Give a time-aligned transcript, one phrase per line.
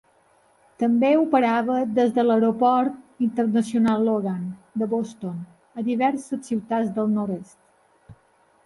[0.83, 4.41] També operava des de l'Aeroport Internacional Logan
[4.83, 5.37] de Boston
[5.83, 7.59] a diverses ciutats del nord-est.